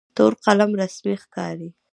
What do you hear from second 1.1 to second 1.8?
ښکاري.